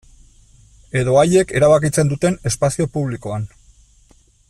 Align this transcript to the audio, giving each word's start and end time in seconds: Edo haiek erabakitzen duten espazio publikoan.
Edo 1.01 1.13
haiek 1.19 1.53
erabakitzen 1.59 2.09
duten 2.15 2.39
espazio 2.53 2.89
publikoan. 2.97 3.47